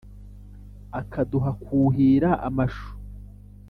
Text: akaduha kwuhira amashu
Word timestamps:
akaduha 0.99 1.51
kwuhira 1.63 2.29
amashu 2.47 2.89